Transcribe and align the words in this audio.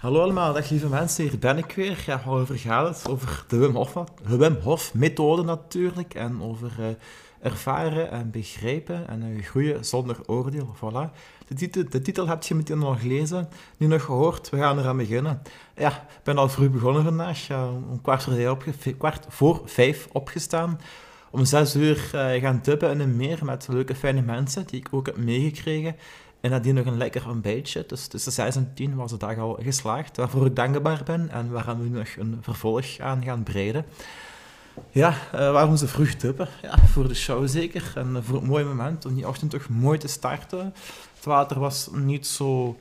Hallo 0.00 0.22
allemaal, 0.22 0.52
dag 0.52 0.70
lieve 0.70 0.88
mensen, 0.88 1.24
hier 1.28 1.38
ben 1.38 1.58
ik 1.58 1.72
weer. 1.72 2.02
Ja, 2.06 2.22
waarover 2.24 2.58
gaat? 2.58 3.06
Over 3.08 3.44
de 3.48 3.56
Wim 3.56 3.74
Hof, 3.74 3.94
Wim 4.22 4.56
Hof 4.62 4.94
methode 4.94 5.42
natuurlijk 5.42 6.14
en 6.14 6.42
over 6.42 6.70
uh, 6.80 6.86
ervaren 7.40 8.10
en 8.10 8.30
begrijpen 8.30 9.08
en 9.08 9.42
groeien 9.42 9.84
zonder 9.84 10.16
oordeel. 10.26 10.74
Voilà. 10.76 11.16
De 11.48 11.54
titel, 11.54 11.84
de 11.90 12.02
titel 12.02 12.28
heb 12.28 12.42
je 12.42 12.54
meteen 12.54 12.82
al 12.82 12.96
gelezen, 12.96 13.48
nu 13.76 13.86
nog 13.86 14.04
gehoord, 14.04 14.50
we 14.50 14.56
gaan 14.56 14.78
eraan 14.78 14.96
beginnen. 14.96 15.42
Ja, 15.76 15.90
ik 15.90 16.22
ben 16.24 16.38
al 16.38 16.48
vroeg 16.48 16.70
begonnen 16.70 17.04
vandaag, 17.04 17.46
ja, 17.46 17.68
om 17.68 18.00
kwart 18.02 18.22
voor, 18.22 18.94
kwart 18.98 19.26
voor 19.28 19.62
vijf 19.64 20.08
opgestaan. 20.12 20.80
Om 21.30 21.44
zes 21.44 21.76
uur 21.76 22.10
uh, 22.14 22.42
gaan 22.42 22.60
dubben 22.62 22.90
in 22.90 23.00
een 23.00 23.16
meer 23.16 23.44
met 23.44 23.68
leuke 23.68 23.94
fijne 23.94 24.22
mensen 24.22 24.66
die 24.66 24.80
ik 24.80 24.88
ook 24.90 25.06
heb 25.06 25.16
meegekregen. 25.16 25.96
En 26.40 26.50
nadien 26.50 26.74
nog 26.74 26.86
een 26.86 26.96
lekker 26.96 27.28
ontbijtje. 27.28 27.84
Dus 27.86 28.06
tussen 28.06 28.32
6 28.32 28.56
en 28.56 28.70
10 28.74 28.94
was 28.94 29.10
de 29.10 29.16
dag 29.16 29.38
al 29.38 29.58
geslaagd, 29.62 30.16
waarvoor 30.16 30.46
ik 30.46 30.56
dankbaar 30.56 31.02
ben 31.04 31.30
en 31.30 31.50
waaraan 31.50 31.82
we 31.82 31.88
nog 31.88 32.08
een 32.18 32.38
vervolg 32.40 32.98
aan 32.98 33.22
gaan 33.22 33.42
breiden. 33.42 33.84
Ja, 34.90 35.08
uh, 35.10 35.52
waarom 35.52 35.76
ze 35.76 35.88
vroeg 35.88 36.08
tippen? 36.08 36.48
Ja, 36.62 36.78
voor 36.78 37.08
de 37.08 37.14
show 37.14 37.48
zeker. 37.48 37.92
En 37.94 38.24
voor 38.24 38.36
het 38.36 38.46
mooie 38.46 38.64
moment 38.64 39.04
om 39.04 39.14
die 39.14 39.28
ochtend 39.28 39.50
toch 39.50 39.68
mooi 39.68 39.98
te 39.98 40.08
starten. 40.08 40.74
Het 41.14 41.24
water 41.24 41.58
was 41.58 41.88
niet 41.92 42.26
zo 42.26 42.78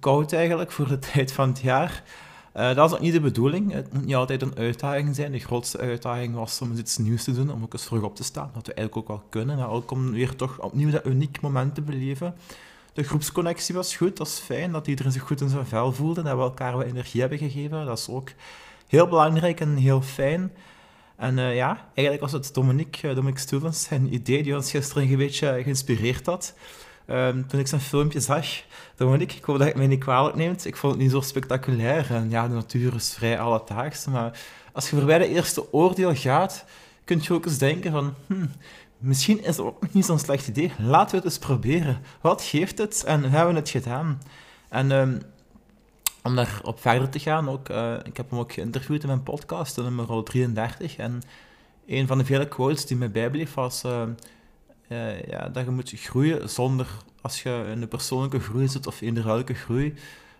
koud 0.00 0.32
eigenlijk 0.32 0.72
voor 0.72 0.88
de 0.88 0.98
tijd 1.12 1.32
van 1.32 1.48
het 1.48 1.60
jaar. 1.60 2.02
Uh, 2.56 2.74
dat 2.74 2.90
is 2.90 2.96
ook 2.96 3.02
niet 3.02 3.12
de 3.12 3.20
bedoeling. 3.20 3.72
Het 3.72 3.92
moet 3.92 4.04
niet 4.04 4.14
altijd 4.14 4.42
een 4.42 4.56
uitdaging 4.56 5.14
zijn. 5.14 5.32
De 5.32 5.38
grootste 5.38 5.78
uitdaging 5.78 6.34
was 6.34 6.60
om 6.60 6.72
iets 6.78 6.98
nieuws 6.98 7.24
te 7.24 7.34
doen, 7.34 7.52
om 7.52 7.62
ook 7.62 7.72
eens 7.72 7.84
vroeg 7.84 8.02
op 8.02 8.16
te 8.16 8.24
staan. 8.24 8.50
Dat 8.54 8.66
we 8.66 8.74
eigenlijk 8.74 9.10
ook 9.10 9.18
wel 9.18 9.26
kunnen. 9.28 9.56
Maar 9.56 9.70
ook 9.70 9.90
om 9.90 10.10
weer 10.10 10.36
toch 10.36 10.58
opnieuw 10.58 10.90
dat 10.90 11.06
uniek 11.06 11.40
moment 11.40 11.74
te 11.74 11.82
beleven. 11.82 12.34
De 12.96 13.02
groepsconnectie 13.02 13.74
was 13.74 13.96
goed, 13.96 14.16
dat 14.16 14.26
is 14.26 14.38
fijn, 14.38 14.72
dat 14.72 14.86
iedereen 14.86 15.12
zich 15.12 15.22
goed 15.22 15.40
in 15.40 15.48
zijn 15.48 15.66
vel 15.66 15.92
voelde, 15.92 16.22
dat 16.22 16.36
we 16.36 16.42
elkaar 16.42 16.76
wat 16.76 16.84
energie 16.84 17.20
hebben 17.20 17.38
gegeven. 17.38 17.86
Dat 17.86 17.98
is 17.98 18.08
ook 18.08 18.28
heel 18.86 19.08
belangrijk 19.08 19.60
en 19.60 19.76
heel 19.76 20.02
fijn. 20.02 20.52
En 21.16 21.38
uh, 21.38 21.54
ja, 21.54 21.88
eigenlijk 21.94 22.20
was 22.20 22.32
het 22.32 22.54
Dominique, 22.54 23.08
uh, 23.08 23.14
Dominique 23.14 23.40
Stevens, 23.40 23.82
zijn 23.82 24.14
idee 24.14 24.42
die 24.42 24.54
ons 24.54 24.70
gisteren 24.70 25.10
een 25.10 25.16
beetje 25.16 25.60
geïnspireerd 25.62 26.26
had. 26.26 26.54
Um, 27.10 27.46
toen 27.46 27.60
ik 27.60 27.66
zijn 27.66 27.80
filmpje 27.80 28.20
zag, 28.20 28.46
Dominique, 28.94 29.36
ik 29.36 29.44
hoop 29.44 29.58
dat 29.58 29.68
je 29.68 29.76
mij 29.76 29.86
niet 29.86 30.04
kwalijk 30.04 30.36
neemt, 30.36 30.64
ik 30.64 30.76
vond 30.76 30.92
het 30.92 31.02
niet 31.02 31.10
zo 31.10 31.20
spectaculair. 31.20 32.06
En 32.10 32.30
ja, 32.30 32.48
de 32.48 32.54
natuur 32.54 32.94
is 32.94 33.14
vrij 33.14 33.40
alledaags, 33.40 34.06
maar 34.06 34.40
als 34.72 34.90
je 34.90 34.96
voorbij 34.96 35.18
de 35.18 35.28
eerste 35.28 35.72
oordeel 35.72 36.14
gaat, 36.14 36.64
kun 37.04 37.18
je 37.22 37.32
ook 37.32 37.44
eens 37.44 37.58
denken 37.58 37.92
van, 37.92 38.14
hmm, 38.26 38.50
misschien 38.98 39.38
is 39.38 39.46
het 39.46 39.60
ook 39.60 39.92
niet 39.92 40.04
zo'n 40.04 40.18
slecht 40.18 40.48
idee. 40.48 40.72
Laten 40.78 41.10
we 41.10 41.16
het 41.16 41.24
eens 41.24 41.38
proberen. 41.38 42.00
Wat 42.20 42.42
geeft 42.42 42.78
het? 42.78 43.04
En 43.04 43.20
we 43.20 43.28
hebben 43.28 43.54
het 43.54 43.68
gedaan. 43.68 44.22
En 44.68 44.90
um, 44.90 45.20
om 46.22 46.36
daarop 46.36 46.80
verder 46.80 47.08
te 47.08 47.18
gaan, 47.18 47.48
ook, 47.48 47.68
uh, 47.68 47.94
ik 48.04 48.16
heb 48.16 48.30
hem 48.30 48.38
ook 48.38 48.52
geïnterviewd 48.52 49.02
in 49.02 49.08
mijn 49.08 49.22
podcast, 49.22 49.76
nummer 49.76 50.24
33. 50.24 50.96
En 50.96 51.22
een 51.86 52.06
van 52.06 52.18
de 52.18 52.24
vele 52.24 52.48
quotes 52.48 52.86
die 52.86 52.96
mij 52.96 53.10
bijbleef 53.10 53.54
was 53.54 53.84
uh, 53.84 54.02
uh, 54.88 55.22
ja, 55.22 55.48
dat 55.48 55.64
je 55.64 55.70
moet 55.70 55.92
groeien 55.96 56.48
zonder, 56.48 56.88
als 57.20 57.42
je 57.42 57.64
in 57.70 57.80
de 57.80 57.86
persoonlijke 57.86 58.40
groei 58.40 58.68
zit 58.68 58.86
of 58.86 59.00
in 59.00 59.14
de 59.14 59.22
ruimte 59.22 59.54
groei, 59.54 59.94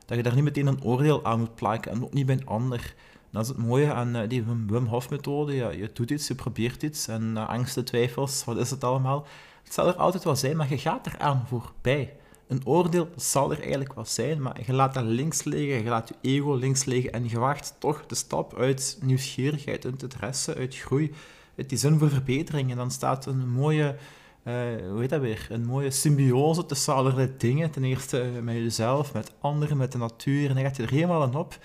dat 0.06 0.16
je 0.16 0.22
daar 0.22 0.34
niet 0.34 0.44
meteen 0.44 0.66
een 0.66 0.82
oordeel 0.82 1.24
aan 1.24 1.38
moet 1.38 1.54
plakken 1.54 1.92
en 1.92 2.04
ook 2.04 2.12
niet 2.12 2.26
bij 2.26 2.34
een 2.34 2.46
ander. 2.46 2.94
Dat 3.30 3.42
is 3.42 3.48
het 3.48 3.56
mooie 3.56 3.92
aan 3.92 4.16
uh, 4.16 4.28
die 4.28 4.44
Wim 4.66 4.86
Hof 4.86 5.10
methode. 5.10 5.54
Ja, 5.54 5.70
je 5.70 5.90
doet 5.92 6.10
iets, 6.10 6.28
je 6.28 6.34
probeert 6.34 6.82
iets 6.82 7.08
en 7.08 7.32
uh, 7.34 7.48
angsten, 7.48 7.84
twijfels, 7.84 8.44
wat 8.44 8.56
is 8.56 8.70
het 8.70 8.84
allemaal? 8.84 9.26
Het 9.64 9.74
zal 9.74 9.86
er 9.86 9.94
altijd 9.94 10.24
wel 10.24 10.36
zijn, 10.36 10.56
maar 10.56 10.68
je 10.68 10.78
gaat 10.78 11.06
eraan 11.06 11.44
voorbij. 11.46 12.16
Een 12.46 12.66
oordeel 12.66 13.08
zal 13.16 13.50
er 13.50 13.60
eigenlijk 13.60 13.94
wel 13.94 14.04
zijn, 14.04 14.42
maar 14.42 14.60
je 14.66 14.72
laat 14.72 14.94
dat 14.94 15.04
links 15.04 15.44
liggen, 15.44 15.82
je 15.82 15.88
laat 15.88 16.08
je 16.08 16.14
ego 16.20 16.54
links 16.54 16.84
liggen 16.84 17.12
en 17.12 17.28
je 17.28 17.38
wacht 17.38 17.74
toch 17.78 18.06
de 18.06 18.14
stap 18.14 18.56
uit 18.56 18.98
nieuwsgierigheid, 19.02 19.84
uit 19.84 20.02
interesse, 20.02 20.54
uit 20.54 20.76
groei, 20.76 21.14
uit 21.56 21.68
die 21.68 21.78
zin 21.78 21.98
voor 21.98 22.10
verbetering. 22.10 22.70
En 22.70 22.76
dan 22.76 22.90
staat 22.90 23.26
een 23.26 23.48
mooie, 23.48 23.96
uh, 24.44 24.54
hoe 24.90 25.00
heet 25.00 25.10
dat 25.10 25.20
weer, 25.20 25.46
een 25.50 25.66
mooie 25.66 25.90
symbiose 25.90 26.66
tussen 26.66 26.94
allerlei 26.94 27.34
dingen. 27.38 27.70
Ten 27.70 27.84
eerste 27.84 28.30
met 28.42 28.54
jezelf, 28.54 29.12
met 29.12 29.32
anderen, 29.40 29.76
met 29.76 29.92
de 29.92 29.98
natuur, 29.98 30.48
en 30.48 30.54
dan 30.54 30.64
gaat 30.64 30.76
je 30.76 30.82
er 30.82 30.90
helemaal 30.90 31.22
aan 31.22 31.36
op. 31.36 31.58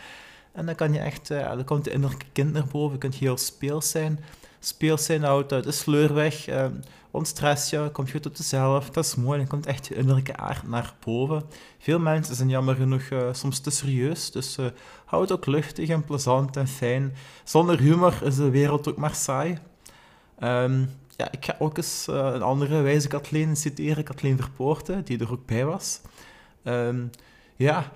En 0.51 0.66
dan 0.66 0.75
kan 0.75 0.94
je 0.94 1.00
echt, 1.00 1.31
uh, 1.31 1.50
dan 1.50 1.63
komt 1.63 1.84
de 1.84 1.91
innerlijke 1.91 2.25
kind 2.31 2.53
naar 2.53 2.67
boven, 2.72 2.91
je 2.91 2.97
kunt 2.97 3.16
heel 3.16 3.38
speels 3.38 3.89
zijn. 3.89 4.19
Speels 4.59 5.06
zijn 5.06 5.23
houdt 5.23 5.50
de 5.50 5.72
sleur 5.72 6.13
weg, 6.13 6.50
uh, 6.50 6.66
ontstress 7.12 7.69
je, 7.69 7.89
komt 7.91 8.12
goed 8.12 8.38
jezelf, 8.38 8.89
dat 8.89 9.06
is 9.06 9.16
mooi, 9.16 9.38
dan 9.38 9.47
komt 9.47 9.66
echt 9.66 9.88
je 9.88 9.95
innerlijke 9.95 10.35
aard 10.35 10.67
naar 10.67 10.94
boven. 11.06 11.44
Veel 11.79 12.00
mensen 12.00 12.35
zijn 12.35 12.50
jammer 12.50 12.75
genoeg 12.75 13.01
uh, 13.01 13.28
soms 13.31 13.59
te 13.59 13.69
serieus, 13.69 14.31
dus 14.31 14.57
uh, 14.57 14.66
houd 15.06 15.29
het 15.29 15.38
ook 15.38 15.45
luchtig 15.45 15.89
en 15.89 16.06
plezant 16.06 16.57
en 16.57 16.68
fijn. 16.68 17.13
Zonder 17.44 17.79
humor 17.79 18.23
is 18.23 18.35
de 18.35 18.50
wereld 18.50 18.88
ook 18.88 18.97
maar 18.97 19.16
saai. 19.16 19.57
Um, 20.44 20.89
ja, 21.18 21.31
ik 21.31 21.45
ga 21.45 21.56
ook 21.59 21.78
eens 21.78 22.06
een 22.07 22.41
andere 22.41 22.81
wijze 22.81 23.07
Kathleen 23.07 23.56
citeren, 23.56 24.03
Kathleen 24.03 24.38
Verpoorten, 24.38 25.03
die 25.03 25.19
er 25.19 25.31
ook 25.31 25.45
bij 25.45 25.66
was. 25.66 26.01
Um, 26.63 27.09
ja, 27.56 27.91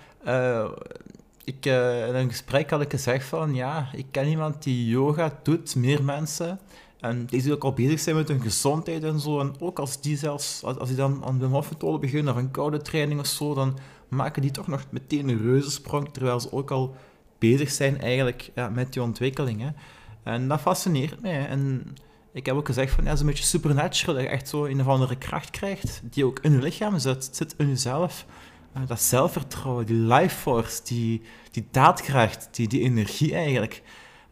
ik, 1.46 1.66
uh, 1.66 2.08
in 2.08 2.14
een 2.14 2.28
gesprek 2.28 2.70
had 2.70 2.80
ik 2.80 2.90
gezegd 2.90 3.26
van, 3.26 3.54
ja, 3.54 3.88
ik 3.92 4.06
ken 4.10 4.28
iemand 4.28 4.62
die 4.62 4.88
yoga 4.88 5.38
doet, 5.42 5.76
meer 5.76 6.04
mensen. 6.04 6.58
En 7.00 7.26
die 7.26 7.52
ook 7.52 7.64
al 7.64 7.72
bezig 7.72 8.00
zijn 8.00 8.16
met 8.16 8.28
hun 8.28 8.40
gezondheid 8.40 9.04
en 9.04 9.20
zo. 9.20 9.40
En 9.40 9.54
ook 9.58 9.78
als 9.78 10.00
die 10.00 10.16
zelfs, 10.16 10.62
als, 10.62 10.78
als 10.78 10.88
die 10.88 10.96
dan 10.96 11.24
aan 11.24 11.38
de 11.38 11.44
Hof 11.44 11.72
beginnen, 12.00 12.34
of 12.34 12.38
een 12.38 12.50
koude 12.50 12.82
training 12.82 13.20
of 13.20 13.26
zo, 13.26 13.54
dan 13.54 13.78
maken 14.08 14.42
die 14.42 14.50
toch 14.50 14.66
nog 14.66 14.84
meteen 14.90 15.28
een 15.28 15.42
reuzensprong, 15.42 16.08
terwijl 16.12 16.40
ze 16.40 16.52
ook 16.52 16.70
al 16.70 16.94
bezig 17.38 17.70
zijn 17.70 18.00
eigenlijk 18.00 18.50
ja, 18.54 18.68
met 18.68 18.92
die 18.92 19.02
ontwikkelingen. 19.02 19.76
En 20.22 20.48
dat 20.48 20.60
fascineert 20.60 21.20
mij. 21.20 21.46
En 21.46 21.94
ik 22.32 22.46
heb 22.46 22.56
ook 22.56 22.66
gezegd 22.66 22.92
van, 22.92 23.04
ja, 23.04 23.08
het 23.10 23.18
is 23.18 23.24
een 23.24 23.30
beetje 23.30 23.44
supernatural, 23.44 24.14
dat 24.14 24.24
je 24.24 24.30
echt 24.30 24.48
zo 24.48 24.64
een 24.64 24.80
of 24.80 24.86
andere 24.86 25.16
kracht 25.16 25.50
krijgt, 25.50 26.00
die 26.02 26.24
ook 26.24 26.38
in 26.38 26.52
je 26.52 26.58
lichaam 26.58 26.98
zit, 26.98 27.28
zit 27.32 27.54
in 27.56 27.68
jezelf. 27.68 28.26
Ah, 28.76 28.86
dat 28.86 29.00
zelfvertrouwen, 29.00 29.86
die 29.86 29.96
life 29.96 30.36
force, 30.36 30.80
die, 30.84 31.22
die 31.50 31.66
daadkracht, 31.70 32.48
die, 32.50 32.68
die 32.68 32.80
energie 32.80 33.34
eigenlijk. 33.34 33.82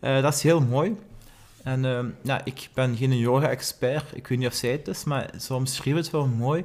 Uh, 0.00 0.22
dat 0.22 0.34
is 0.34 0.43
heel 0.43 0.60
mooi. 0.60 0.97
En 1.62 1.84
uh, 1.84 2.00
ja, 2.22 2.44
ik 2.44 2.69
ben 2.75 2.97
geen 2.97 3.19
yoga-expert, 3.19 4.16
ik 4.16 4.27
weet 4.27 4.38
niet 4.38 4.47
of 4.47 4.55
zij 4.55 4.71
het 4.71 4.88
is, 4.88 5.05
maar 5.05 5.31
ze 5.41 5.55
omschreef 5.55 5.94
het 5.94 6.10
wel 6.10 6.27
mooi. 6.27 6.65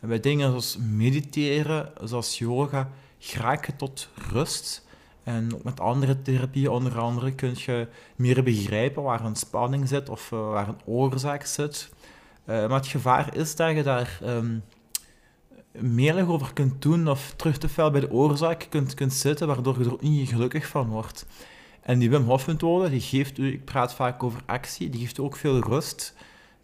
bij 0.00 0.20
dingen 0.20 0.48
zoals 0.48 0.76
mediteren, 0.76 1.92
zoals 2.02 2.38
yoga, 2.38 2.90
geraken 3.18 3.76
tot 3.76 4.08
rust. 4.32 4.86
En 5.24 5.54
ook 5.54 5.64
met 5.64 5.80
andere 5.80 6.22
therapieën, 6.22 6.70
onder 6.70 6.98
andere, 6.98 7.34
kun 7.34 7.52
je 7.56 7.88
meer 8.16 8.42
begrijpen 8.42 9.02
waar 9.02 9.24
een 9.24 9.36
spanning 9.36 9.88
zit 9.88 10.08
of 10.08 10.30
uh, 10.30 10.50
waar 10.50 10.68
een 10.68 10.80
oorzaak 10.84 11.44
zit. 11.44 11.90
maar 12.44 12.70
het 12.70 12.86
gevaar 12.86 13.36
is 13.36 13.56
dat 13.56 13.76
je 13.76 13.82
daar 13.82 14.18
um, 14.24 14.62
meer 15.72 16.28
over 16.28 16.52
kunt 16.52 16.82
doen 16.82 17.08
of 17.08 17.34
terug 17.36 17.58
te 17.58 17.68
veel 17.68 17.90
bij 17.90 18.00
de 18.00 18.10
oorzaak 18.10 18.66
kunt, 18.68 18.94
kunt 18.94 19.12
zitten, 19.12 19.46
waardoor 19.46 19.78
je 19.78 19.84
er 19.84 19.92
ook 19.92 20.02
niet 20.02 20.28
gelukkig 20.28 20.66
van 20.66 20.88
wordt. 20.88 21.26
En 21.80 21.98
die 21.98 22.10
Wim 22.10 22.24
Hof 22.24 22.46
methode, 22.46 22.90
die 22.90 23.00
geeft 23.00 23.38
u, 23.38 23.52
ik 23.52 23.64
praat 23.64 23.94
vaak 23.94 24.22
over 24.22 24.40
actie, 24.46 24.90
die 24.90 25.00
geeft 25.00 25.18
u 25.18 25.22
ook 25.22 25.36
veel 25.36 25.60
rust. 25.60 26.14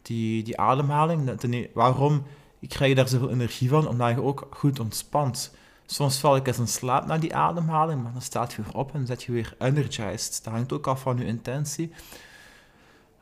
Die, 0.02 0.42
die 0.42 0.60
ademhaling, 0.60 1.30
waarom 1.72 2.22
ik 2.58 2.68
krijg 2.68 2.94
daar 2.94 3.08
zoveel 3.08 3.30
energie 3.30 3.68
van? 3.68 3.88
Omdat 3.88 4.10
je 4.10 4.22
ook 4.22 4.46
goed 4.50 4.80
ontspant. 4.80 5.54
Soms 5.86 6.18
val 6.18 6.36
ik 6.36 6.46
eens 6.46 6.58
in 6.58 6.68
slaap 6.68 7.06
na 7.06 7.18
die 7.18 7.34
ademhaling, 7.34 8.02
maar 8.02 8.12
dan 8.12 8.22
staat 8.22 8.52
je 8.52 8.62
weer 8.62 8.74
op 8.74 8.94
en 8.94 9.06
zet 9.06 9.22
je 9.22 9.32
weer 9.32 9.54
energized. 9.58 10.44
Dat 10.44 10.52
hangt 10.52 10.72
ook 10.72 10.86
af 10.86 11.00
van 11.00 11.18
je 11.18 11.24
intentie. 11.24 11.92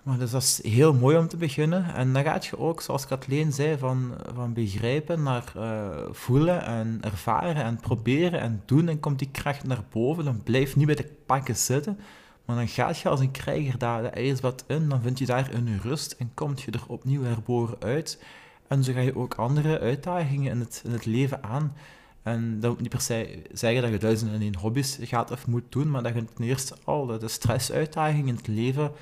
Maar 0.03 0.19
dus 0.19 0.31
dat 0.31 0.43
is 0.43 0.63
heel 0.63 0.95
mooi 0.95 1.17
om 1.17 1.29
te 1.29 1.37
beginnen. 1.37 1.95
En 1.95 2.13
dan 2.13 2.23
gaat 2.23 2.47
je 2.47 2.59
ook, 2.59 2.81
zoals 2.81 3.07
Kathleen 3.07 3.53
zei, 3.53 3.79
van, 3.79 4.15
van 4.35 4.53
begrijpen 4.53 5.23
naar 5.23 5.53
uh, 5.57 5.89
voelen 6.11 6.65
en 6.65 6.99
ervaren 7.01 7.65
en 7.65 7.77
proberen 7.77 8.41
en 8.41 8.62
doen. 8.67 8.89
En 8.89 9.01
komt 9.01 9.19
die 9.19 9.31
kracht 9.31 9.65
naar 9.65 9.85
boven. 9.91 10.25
Dan 10.25 10.43
blijf 10.43 10.76
niet 10.76 10.87
bij 10.87 10.94
de 10.94 11.11
pakken 11.26 11.56
zitten. 11.56 11.99
Maar 12.44 12.56
dan 12.56 12.69
gaat 12.69 12.99
je 12.99 13.09
als 13.09 13.21
een 13.21 13.31
krijger 13.31 13.79
daar 13.79 14.03
de 14.03 14.09
ijsbad 14.09 14.65
in. 14.67 14.88
Dan 14.88 15.03
vind 15.03 15.19
je 15.19 15.26
daar 15.26 15.55
een 15.55 15.81
rust 15.82 16.12
en 16.12 16.31
komt 16.35 16.62
je 16.62 16.71
er 16.71 16.85
opnieuw 16.87 17.23
herboren 17.23 17.76
uit. 17.79 18.23
En 18.69 18.85
zo 18.85 18.93
ga 18.93 19.00
je 19.00 19.17
ook 19.17 19.35
andere 19.35 19.81
uitdagingen 19.81 20.53
in 20.53 20.61
het, 20.61 20.82
in 20.85 20.93
het 20.93 21.06
leven 21.06 21.44
aan. 21.44 21.76
En 22.23 22.61
dat 22.61 22.71
moet 22.71 22.81
niet 22.81 22.91
per 22.91 23.00
se 23.00 23.43
zeggen 23.53 23.82
dat 23.82 23.91
je 23.91 23.99
duizend 23.99 24.32
en 24.32 24.41
één 24.41 24.56
hobby's 24.56 24.99
gaat 25.00 25.31
of 25.31 25.47
moet 25.47 25.65
doen, 25.69 25.91
maar 25.91 26.03
dat 26.03 26.15
je 26.15 26.25
ten 26.25 26.44
eerste 26.44 26.75
al 26.85 27.06
de 27.06 27.29
stressuitdagingen 27.29 28.29
in 28.29 28.35
het 28.35 28.47
leven 28.47 28.93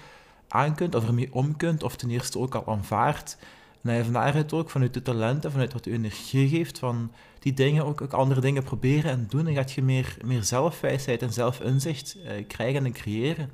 aan 0.52 0.74
kunt 0.74 0.94
of 0.94 1.06
ermee 1.06 1.28
om 1.32 1.56
kunt, 1.56 1.82
of 1.82 1.96
ten 1.96 2.10
eerste 2.10 2.38
ook 2.38 2.54
al 2.54 2.66
aanvaardt. 2.66 3.36
En 3.82 3.90
dat 3.90 3.96
je 3.96 4.04
van 4.04 4.12
daaruit 4.12 4.52
ook, 4.52 4.70
vanuit 4.70 4.94
de 4.94 5.02
talenten, 5.02 5.50
vanuit 5.50 5.72
wat 5.72 5.84
je 5.84 5.92
energie 5.92 6.48
geeft, 6.48 6.78
van 6.78 7.12
die 7.38 7.52
dingen 7.52 7.84
ook, 7.84 8.00
ook 8.00 8.12
andere 8.12 8.40
dingen 8.40 8.62
proberen 8.62 9.10
en 9.10 9.26
doen. 9.28 9.44
Dan 9.44 9.54
gaat 9.54 9.72
je 9.72 9.82
meer, 9.82 10.16
meer 10.24 10.42
zelfwijsheid 10.42 11.22
en 11.22 11.32
zelfinzicht 11.32 12.16
eh, 12.24 12.46
krijgen 12.46 12.84
en 12.84 12.92
creëren. 12.92 13.50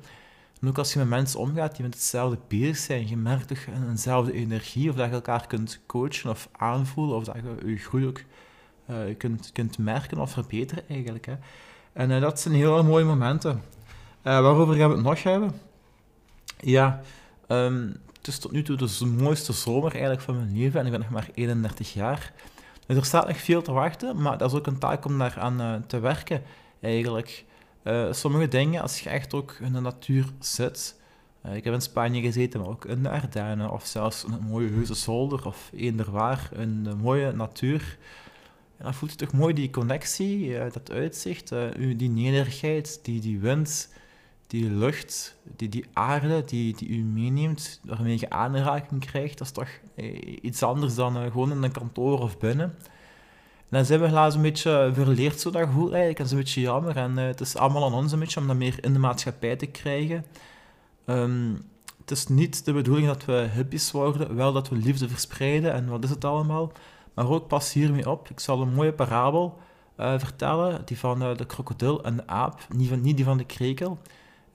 En 0.61 0.67
ook 0.67 0.77
als 0.77 0.93
je 0.93 0.99
met 0.99 1.07
mensen 1.07 1.39
omgaat 1.39 1.75
die 1.75 1.85
met 1.85 1.93
hetzelfde 1.93 2.37
bezig 2.47 2.77
zijn, 2.77 3.07
je 3.07 3.17
merkt 3.17 3.47
toch 3.47 3.65
eenzelfde 3.89 4.33
energie, 4.33 4.89
of 4.89 4.95
dat 4.95 5.07
je 5.07 5.13
elkaar 5.13 5.47
kunt 5.47 5.79
coachen 5.85 6.29
of 6.29 6.49
aanvoelen, 6.51 7.15
of 7.15 7.23
dat 7.23 7.35
je 7.35 7.69
je 7.69 7.77
groei 7.77 8.05
ook 8.05 8.21
uh, 8.89 8.97
kunt, 9.17 9.49
kunt 9.53 9.77
merken 9.77 10.19
of 10.19 10.31
verbeteren 10.31 10.83
eigenlijk. 10.89 11.25
Hè. 11.25 11.33
En 11.93 12.21
dat 12.21 12.39
zijn 12.39 12.53
hele 12.53 12.83
mooie 12.83 13.05
momenten. 13.05 13.61
waarover 14.21 14.75
gaan 14.75 14.89
we 14.89 14.95
het 14.95 15.03
nog 15.03 15.23
hebben? 15.23 15.66
Ja, 16.59 17.01
um, 17.47 17.99
het 18.17 18.27
is 18.27 18.39
tot 18.39 18.51
nu 18.51 18.63
toe 18.63 18.77
de 18.77 19.05
mooiste 19.05 19.53
zomer 19.53 19.91
eigenlijk 19.91 20.21
van 20.21 20.35
mijn 20.35 20.57
leven 20.57 20.79
en 20.79 20.85
ik 20.85 20.91
ben 20.91 20.99
nog 20.99 21.09
maar 21.09 21.29
31 21.33 21.93
jaar. 21.93 22.33
Dus 22.87 22.97
er 22.97 23.05
staat 23.05 23.27
nog 23.27 23.37
veel 23.37 23.61
te 23.61 23.71
wachten, 23.71 24.21
maar 24.21 24.37
dat 24.37 24.51
is 24.51 24.57
ook 24.57 24.67
een 24.67 24.77
taak 24.77 25.05
om 25.05 25.17
daaraan 25.17 25.61
uh, 25.61 25.75
te 25.87 25.99
werken 25.99 26.41
eigenlijk. 26.79 27.45
Uh, 27.83 28.13
sommige 28.13 28.47
dingen, 28.47 28.81
als 28.81 28.99
je 28.99 29.09
echt 29.09 29.33
ook 29.33 29.57
in 29.61 29.73
de 29.73 29.79
natuur 29.79 30.25
zit, 30.39 30.99
uh, 31.45 31.55
ik 31.55 31.63
heb 31.63 31.73
in 31.73 31.81
Spanje 31.81 32.21
gezeten, 32.21 32.59
maar 32.59 32.69
ook 32.69 32.85
in 32.85 33.03
de 33.03 33.09
Ardennen, 33.09 33.71
of 33.71 33.85
zelfs 33.85 34.23
in 34.23 34.31
een 34.31 34.43
mooie 34.43 34.69
Heuse 34.69 34.93
Zolder, 34.93 35.45
of 35.45 35.69
eender 35.73 36.11
waar, 36.11 36.49
in 36.57 36.83
de 36.83 36.95
mooie 36.95 37.31
natuur, 37.31 37.97
en 38.77 38.83
dan 38.83 38.93
voelt 38.93 39.11
je 39.11 39.17
toch 39.17 39.33
mooi 39.33 39.53
die 39.53 39.69
connectie, 39.69 40.57
dat 40.57 40.91
uitzicht, 40.91 41.53
die 41.77 42.09
nederigheid, 42.09 42.99
die, 43.03 43.21
die 43.21 43.39
wind, 43.39 43.89
die 44.47 44.69
lucht, 44.69 45.35
die, 45.43 45.69
die 45.69 45.85
aarde 45.93 46.43
die, 46.45 46.75
die 46.75 46.89
u 46.89 47.03
meeneemt, 47.03 47.79
waarmee 47.83 48.19
je 48.19 48.29
aanraking 48.29 49.05
krijgt, 49.05 49.37
dat 49.37 49.47
is 49.47 49.53
toch 49.53 49.69
eh, 49.95 50.37
iets 50.41 50.63
anders 50.63 50.95
dan 50.95 51.17
eh, 51.17 51.31
gewoon 51.31 51.51
in 51.51 51.63
een 51.63 51.71
kantoor 51.71 52.19
of 52.19 52.37
binnen. 52.37 52.75
En 53.57 53.77
dan 53.77 53.85
zijn 53.85 53.99
we 53.99 54.05
helaas 54.05 54.35
een 54.35 54.41
beetje 54.41 54.91
verleerd 54.93 55.39
zo 55.39 55.51
dat 55.51 55.65
gevoel 55.65 55.89
eigenlijk, 55.89 56.17
dat 56.17 56.25
is 56.25 56.31
een 56.31 56.37
beetje 56.37 56.61
jammer. 56.61 56.97
En 56.97 57.17
uh, 57.17 57.25
het 57.25 57.39
is 57.39 57.55
allemaal 57.55 57.85
aan 57.85 57.93
ons 57.93 58.11
een 58.11 58.19
beetje 58.19 58.39
om 58.39 58.47
dat 58.47 58.55
meer 58.55 58.83
in 58.83 58.93
de 58.93 58.99
maatschappij 58.99 59.55
te 59.55 59.65
krijgen. 59.65 60.25
Um, 61.05 61.61
het 62.01 62.11
is 62.11 62.27
niet 62.27 62.65
de 62.65 62.73
bedoeling 62.73 63.07
dat 63.07 63.25
we 63.25 63.47
hippies 63.53 63.91
worden, 63.91 64.35
wel 64.35 64.53
dat 64.53 64.69
we 64.69 64.75
liefde 64.75 65.09
verspreiden 65.09 65.73
en 65.73 65.87
wat 65.87 66.03
is 66.03 66.09
het 66.09 66.25
allemaal. 66.25 66.71
Maar 67.13 67.29
ook 67.29 67.47
pas 67.47 67.73
hiermee 67.73 68.09
op. 68.09 68.29
Ik 68.29 68.39
zal 68.39 68.61
een 68.61 68.73
mooie 68.73 68.93
parabel 68.93 69.59
vertellen, 69.97 70.81
die 70.85 70.99
van 70.99 71.19
de 71.19 71.45
krokodil 71.45 72.03
en 72.03 72.15
de 72.15 72.27
aap, 72.27 72.67
niet, 72.75 72.89
van, 72.89 73.01
niet 73.01 73.15
die 73.15 73.25
van 73.25 73.37
de 73.37 73.45
krekel. 73.45 73.97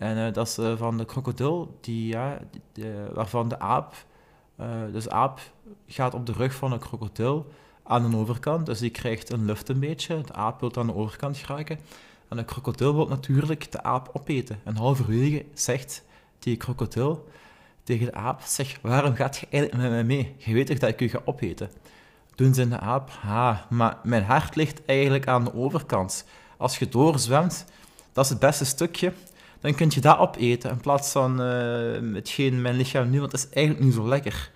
En 0.02 0.16
uh, 0.16 0.32
dat 0.32 0.46
is 0.46 0.58
uh, 0.58 0.76
van 0.76 0.98
de 0.98 1.04
krokodil, 1.04 1.78
die, 1.80 2.06
ja, 2.06 2.38
waarvan 3.12 3.48
de 3.48 3.58
aap, 3.58 3.94
uh, 4.60 4.66
dus 4.92 5.08
aap 5.08 5.40
gaat 5.86 6.14
op 6.14 6.26
de 6.26 6.32
rug 6.32 6.54
van 6.54 6.72
een 6.72 6.78
krokodil 6.78 7.46
aan 7.82 8.10
de 8.10 8.16
overkant, 8.16 8.66
dus 8.66 8.78
die 8.78 8.90
krijgt 8.90 9.32
een 9.32 9.44
lucht 9.44 9.68
een 9.68 9.80
beetje. 9.80 10.20
De 10.20 10.32
aap 10.32 10.60
wil 10.60 10.76
aan 10.76 10.86
de 10.86 10.94
overkant 10.94 11.36
geraken. 11.36 11.78
En 12.28 12.36
de 12.36 12.44
krokodil 12.44 12.94
wil 12.94 13.08
natuurlijk 13.08 13.72
de 13.72 13.82
aap 13.82 14.10
opeten. 14.12 14.60
En 14.64 14.76
halverwege 14.76 15.44
zegt 15.54 16.04
die 16.38 16.56
krokodil 16.56 17.28
tegen 17.82 18.06
de 18.06 18.14
aap, 18.14 18.40
zeg, 18.40 18.78
waarom 18.80 19.14
gaat 19.14 19.36
je 19.36 19.46
eigenlijk 19.50 19.82
met 19.82 19.92
mij 19.92 20.04
mee? 20.04 20.34
Je 20.38 20.54
weet 20.54 20.66
toch 20.66 20.78
dat 20.78 20.90
ik 20.90 21.00
je 21.00 21.08
ga 21.08 21.20
opeten? 21.24 21.70
Toen 22.34 22.54
zei 22.54 22.68
de 22.68 22.78
aap, 22.78 23.10
ha, 23.10 23.66
maar 23.70 23.98
mijn 24.02 24.24
hart 24.24 24.56
ligt 24.56 24.84
eigenlijk 24.84 25.26
aan 25.26 25.44
de 25.44 25.54
overkant. 25.54 26.24
Als 26.56 26.78
je 26.78 26.88
doorzwemt, 26.88 27.64
dat 28.12 28.24
is 28.24 28.30
het 28.30 28.38
beste 28.38 28.64
stukje 28.64 29.12
dan 29.62 29.74
kun 29.74 29.90
je 29.90 30.00
dat 30.00 30.18
opeten 30.18 30.70
in 30.70 30.80
plaats 30.80 31.12
van 31.12 31.40
uh, 31.40 32.14
hetgeen 32.14 32.62
mijn 32.62 32.76
lichaam 32.76 33.10
nu, 33.10 33.20
want 33.20 33.32
het 33.32 33.40
is 33.40 33.50
eigenlijk 33.50 33.84
niet 33.84 33.94
zo 33.94 34.08
lekker. 34.08 34.50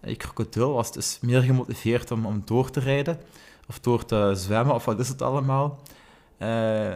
Die 0.00 0.16
krokodil 0.16 0.72
was 0.72 0.92
dus 0.92 1.18
meer 1.20 1.42
gemotiveerd 1.42 2.10
om, 2.10 2.26
om 2.26 2.42
door 2.44 2.70
te 2.70 2.80
rijden, 2.80 3.20
of 3.68 3.80
door 3.80 4.04
te 4.04 4.32
zwemmen, 4.34 4.74
of 4.74 4.84
wat 4.84 5.00
is 5.00 5.08
het 5.08 5.22
allemaal. 5.22 5.80
Uh, 6.38 6.90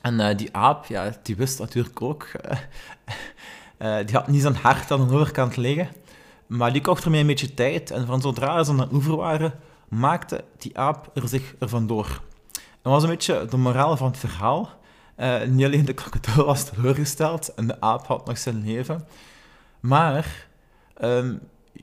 en 0.00 0.36
die 0.36 0.56
aap, 0.56 0.84
ja, 0.84 1.12
die 1.22 1.36
wist 1.36 1.58
natuurlijk 1.58 2.02
ook, 2.02 2.26
die 4.06 4.14
had 4.14 4.28
niet 4.28 4.42
zijn 4.42 4.54
hart 4.54 4.90
aan 4.90 5.08
de 5.08 5.14
overkant 5.14 5.56
liggen, 5.56 5.88
maar 6.46 6.72
die 6.72 6.82
kocht 6.82 7.04
ermee 7.04 7.20
een 7.20 7.26
beetje 7.26 7.54
tijd. 7.54 7.90
En 7.90 8.06
van 8.06 8.20
zodra 8.20 8.62
ze 8.62 8.70
aan 8.70 8.76
de 8.76 8.88
oever 8.92 9.16
waren, 9.16 9.52
maakte 9.88 10.44
die 10.58 10.78
aap 10.78 11.10
er 11.14 11.28
zich 11.28 11.54
ervan 11.58 11.86
door. 11.86 12.20
Dat 12.82 12.92
was 12.92 13.02
een 13.02 13.08
beetje 13.08 13.46
de 13.50 13.56
moraal 13.56 13.96
van 13.96 14.06
het 14.06 14.18
verhaal. 14.18 14.79
Uh, 15.20 15.42
niet 15.42 15.64
alleen 15.64 15.84
de 15.84 15.92
krokodil 15.92 16.44
was 16.44 16.64
teleurgesteld 16.64 17.54
en 17.54 17.66
de 17.66 17.80
aap 17.80 18.06
had 18.06 18.26
nog 18.26 18.38
zijn 18.38 18.64
leven. 18.64 19.06
Maar 19.80 20.46
um, 21.02 21.40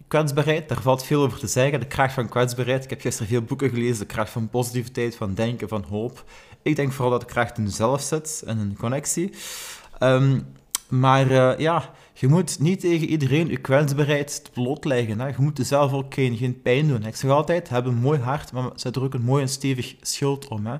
kwetsbaarheid, 0.07 0.69
daar 0.69 0.81
valt 0.81 1.03
veel 1.03 1.23
over 1.23 1.39
te 1.39 1.47
zeggen. 1.47 1.79
De 1.79 1.87
kracht 1.87 2.13
van 2.13 2.29
kwetsbaarheid. 2.29 2.83
Ik 2.83 2.89
heb 2.89 3.01
gisteren 3.01 3.27
veel 3.27 3.41
boeken 3.41 3.69
gelezen. 3.69 3.99
De 3.99 4.13
kracht 4.13 4.29
van 4.29 4.49
positiviteit, 4.49 5.15
van 5.15 5.33
denken, 5.33 5.67
van 5.67 5.85
hoop. 5.89 6.23
Ik 6.61 6.75
denk 6.75 6.91
vooral 6.91 7.11
dat 7.11 7.21
de 7.21 7.33
kracht 7.33 7.57
in 7.57 7.63
jezelf 7.63 8.01
zit 8.01 8.43
en 8.45 8.59
in 8.59 8.75
connectie. 8.77 9.33
Um, 9.99 10.45
maar 10.87 11.31
uh, 11.31 11.57
ja, 11.57 11.91
je 12.13 12.27
moet 12.27 12.59
niet 12.59 12.79
tegen 12.79 13.07
iedereen 13.07 13.47
je 13.47 13.57
kwetsbaarheid 13.57 14.49
blootleggen. 14.53 15.19
Hè. 15.19 15.27
Je 15.27 15.35
moet 15.37 15.57
jezelf 15.57 15.93
ook 15.93 16.13
geen, 16.13 16.61
pijn 16.61 16.87
doen. 16.87 17.05
Ik 17.05 17.15
zeg 17.15 17.31
altijd, 17.31 17.69
heb 17.69 17.85
een 17.85 17.95
mooi 17.95 18.19
hart, 18.19 18.51
maar 18.51 18.69
zet 18.75 18.95
er 18.95 19.03
ook 19.03 19.13
een 19.13 19.21
mooi 19.21 19.41
en 19.41 19.49
stevig 19.49 19.95
schild 20.01 20.47
om. 20.47 20.65
Hè. 20.65 20.77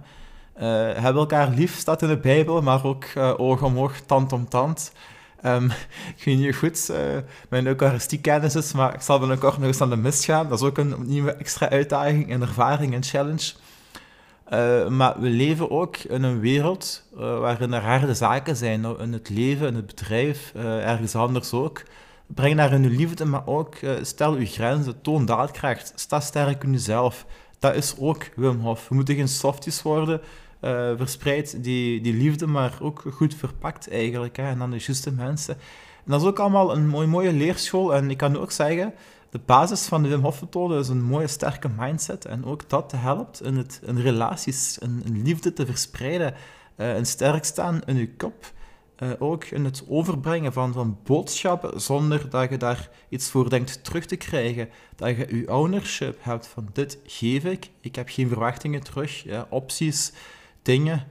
Uh, 0.58 0.64
hebben 0.94 1.16
elkaar 1.22 1.50
lief, 1.50 1.78
staat 1.78 2.02
in 2.02 2.08
de 2.08 2.18
Bijbel, 2.18 2.62
maar 2.62 2.86
ook 2.86 3.06
uh, 3.18 3.34
oog 3.38 3.64
om 3.64 3.80
oog, 3.80 4.00
tand 4.00 4.34
om 4.34 4.50
tand. 4.50 4.92
Um, 5.46 5.72
ik 6.18 6.24
weet 6.26 6.38
niet 6.38 6.56
goed 6.56 6.90
uh, 6.92 6.98
mijn 7.50 7.68
Eucharistiekennis 7.68 8.56
is, 8.56 8.74
maar 8.74 8.94
ik 8.94 9.02
zal 9.02 9.20
binnenkort 9.20 9.58
nog 9.58 9.68
eens 9.68 9.82
aan 9.82 9.90
de 9.90 9.98
mis 9.98 10.26
gaan. 10.26 10.50
Dat 10.50 10.60
is 10.62 10.68
ook 10.68 10.78
een 10.78 10.96
nieuwe 11.00 11.32
extra 11.34 11.70
uitdaging 11.70 12.32
en 12.32 12.42
ervaring 12.42 12.94
en 12.94 13.04
challenge. 13.04 13.54
maar 14.90 15.20
we 15.20 15.30
leven 15.30 15.72
ook 15.72 15.98
in 15.98 16.24
een 16.24 16.40
wereld 16.40 17.04
waarin 17.16 17.74
er 17.74 17.82
harde 17.82 18.14
zaken 18.14 18.56
zijn. 18.56 18.86
In 19.00 19.14
het 19.14 19.30
leven, 19.30 19.68
in 19.68 19.76
het 19.76 19.86
bedrijf, 19.86 20.52
ergens 20.56 21.16
anders 21.16 21.54
ook. 21.54 21.84
Breng 22.28 22.56
daar 22.56 22.74
in 22.74 22.84
uw 22.84 22.98
liefde, 22.98 23.26
maar 23.26 23.48
ook 23.48 23.76
stel 24.02 24.34
uw 24.34 24.46
grenzen, 24.46 25.02
toon 25.02 25.26
daadkracht, 25.26 25.92
sta 25.96 26.20
sterk 26.20 26.64
in 26.64 26.72
jezelf. 26.72 27.26
Dat 27.60 27.76
is 27.76 27.96
ook 28.00 28.30
Wim 28.36 28.60
Hof. 28.60 28.88
We 28.88 28.96
moeten 28.96 29.16
geen 29.16 29.28
softies 29.28 29.82
worden, 29.82 30.22
uh, 30.62 30.92
verspreid 30.98 31.64
die, 31.64 32.02
die 32.02 32.14
liefde, 32.14 32.48
maar 32.48 32.78
ook 32.82 33.04
goed 33.14 33.36
verpakt 33.36 33.90
eigenlijk. 33.90 34.38
Hè, 34.38 34.44
en 34.44 34.60
dan 34.60 34.72
de 34.72 34.78
juiste 34.80 35.12
mensen. 35.12 35.58
En 36.06 36.12
dat 36.12 36.22
is 36.22 36.28
ook 36.28 36.40
allemaal 36.40 36.76
een 36.76 36.88
mooie, 36.88 37.08
mooie 37.08 37.34
leerschool. 37.34 37.96
En 37.96 38.10
ik 38.10 38.18
kan 38.18 38.38
ook 38.38 38.52
zeggen, 38.52 38.94
de 39.30 39.40
basis 39.46 39.86
van 39.86 40.04
de 40.04 40.10
Wim 40.10 40.22
Hof 40.22 40.42
methode 40.42 40.80
is 40.80 40.88
een 40.88 41.04
mooie, 41.04 41.28
sterke 41.28 41.70
mindset. 41.78 42.26
En 42.26 42.46
ook 42.46 42.70
dat 42.70 42.92
helpt 42.96 43.44
in, 43.44 43.56
het, 43.56 43.82
in 43.86 43.98
relaties, 43.98 44.78
in, 44.78 45.22
liefde 45.24 45.54
te 45.54 45.66
verspreiden. 45.66 46.34
Uh, 46.78 46.96
en 46.96 47.06
sterk 47.06 47.46
staan 47.46 47.82
in 47.86 47.96
je 47.96 48.16
kop. 48.16 48.52
Uh, 49.04 49.10
ook 49.20 49.44
in 49.44 49.66
het 49.66 49.84
overbrengen 49.88 50.54
van, 50.54 50.74
van 50.74 50.98
boodschappen 51.04 51.82
zonder 51.82 52.30
dat 52.30 52.50
je 52.50 52.58
daar 52.58 52.90
iets 53.10 53.30
voor 53.30 53.50
denkt 53.50 53.84
terug 53.84 54.06
te 54.06 54.16
krijgen. 54.16 54.70
Dat 54.96 55.10
je 55.10 55.38
je 55.38 55.54
ownership 55.54 56.18
hebt 56.20 56.48
van 56.48 56.70
dit 56.74 57.00
geef 57.06 57.44
ik, 57.44 57.70
ik 57.82 57.96
heb 57.96 58.10
geen 58.10 58.28
verwachtingen 58.28 58.84
terug, 58.84 59.24
ja, 59.24 59.48
opties, 59.50 60.14
dingen. 60.68 61.08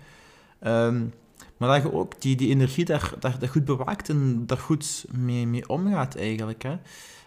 Um, 0.66 1.12
maar 1.56 1.68
dat 1.68 1.82
je 1.82 1.98
ook 1.98 2.20
die, 2.20 2.36
die 2.36 2.48
energie 2.48 2.84
daar, 2.84 3.12
daar, 3.18 3.38
daar 3.38 3.48
goed 3.48 3.64
bewaakt 3.64 4.08
en 4.08 4.46
daar 4.46 4.58
goed 4.58 5.04
mee, 5.12 5.46
mee 5.46 5.68
omgaat 5.68 6.16
eigenlijk. 6.16 6.62
Hè. 6.62 6.76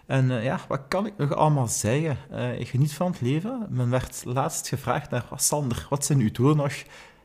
En 0.05 0.29
uh, 0.29 0.43
ja, 0.43 0.59
wat 0.67 0.81
kan 0.87 1.05
ik 1.05 1.13
nog 1.17 1.35
allemaal 1.35 1.67
zeggen? 1.67 2.17
Uh, 2.31 2.59
ik 2.59 2.67
geniet 2.67 2.93
van 2.93 3.11
het 3.11 3.21
leven. 3.21 3.67
Men 3.69 3.89
werd 3.89 4.21
laatst 4.25 4.67
gevraagd 4.67 5.09
naar, 5.09 5.25
Sander, 5.35 5.87
wat 5.89 6.05
zijn 6.05 6.19
uw 6.19 6.31
doelen 6.31 6.57
nog? 6.57 6.73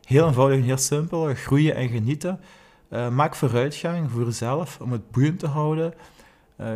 Heel 0.04 0.26
eenvoudig 0.26 0.58
en 0.58 0.64
heel 0.64 0.76
simpel, 0.76 1.34
groeien 1.34 1.75
en 1.75 1.88
genieten. 1.88 2.40
Uh, 2.90 3.08
maak 3.08 3.34
vooruitgang 3.34 4.11
voor 4.11 4.25
jezelf 4.25 4.80
om 4.80 4.92
het 4.92 5.11
boeiend 5.11 5.38
te 5.38 5.46
houden. 5.46 5.94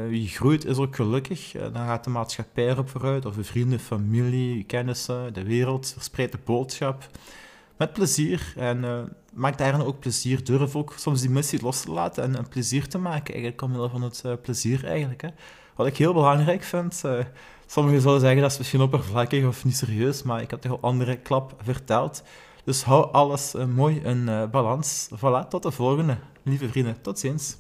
wie 0.09 0.29
groeit 0.29 0.65
is 0.65 0.77
ook 0.77 0.97
gelukkig. 0.97 1.53
dan 1.53 1.87
gaat 1.87 2.05
de 2.05 2.11
maatschappij 2.11 2.69
erop 2.69 2.89
vooruit, 2.89 3.27
of 3.27 3.37
je 3.37 3.45
vrienden, 3.45 3.79
familie, 3.79 4.65
kennissen, 4.65 5.35
de 5.35 5.43
wereld. 5.43 5.93
Verspreid 5.93 6.33
de 6.33 6.39
boodschap 6.45 7.09
met 7.79 7.93
plezier. 7.93 8.53
En 8.57 8.85
uh, 8.85 9.01
maak 9.33 9.59
daarin 9.59 9.83
ook 9.83 9.99
plezier. 9.99 10.45
Durf 10.45 10.77
ook 10.77 10.95
soms 10.97 11.21
die 11.21 11.31
missie 11.31 11.63
los 11.63 11.81
te 11.81 11.91
laten 11.91 12.37
en 12.37 12.49
plezier 12.49 12.89
te 12.89 12.99
maken. 12.99 13.35
Eigenlijk 13.35 13.63
omwille 13.63 13.89
van 13.89 14.03
het 14.03 14.23
uh, 14.27 14.33
plezier 14.43 14.85
eigenlijk. 14.85 15.23
Hè. 15.23 15.29
Wat 15.75 15.87
ik 15.87 15.97
heel 15.97 16.13
belangrijk 16.13 16.63
vind. 16.63 17.03
Uh, 17.05 17.19
sommigen 17.67 18.01
zullen 18.01 18.21
zeggen 18.21 18.41
dat 18.41 18.51
is 18.51 18.59
misschien 18.59 18.81
oppervlakkig 18.81 19.47
of 19.47 19.65
niet 19.65 19.77
serieus, 19.77 20.23
maar 20.23 20.43
ik 20.43 20.51
heb 20.51 20.61
toch 20.61 20.73
al 20.73 20.81
andere 20.81 21.17
klap 21.17 21.55
verteld. 21.63 22.23
Dus 22.65 22.83
hou 22.83 23.13
alles 23.13 23.55
mooi 23.75 24.01
in 24.01 24.49
balans. 24.51 25.09
Voilà, 25.17 25.49
tot 25.49 25.63
de 25.63 25.71
volgende, 25.71 26.17
lieve 26.43 26.69
vrienden. 26.69 27.01
Tot 27.03 27.19
ziens. 27.19 27.57